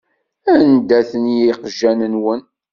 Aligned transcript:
Anda-ten 0.53 1.25
yiqjan-nwen? 1.37 2.41